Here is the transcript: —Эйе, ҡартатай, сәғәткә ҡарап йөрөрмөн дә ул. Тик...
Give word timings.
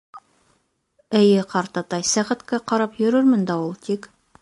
—Эйе, 1.19 1.43
ҡартатай, 1.53 2.09
сәғәткә 2.15 2.61
ҡарап 2.73 3.01
йөрөрмөн 3.05 3.49
дә 3.53 3.63
ул. 3.67 3.75
Тик... 3.89 4.15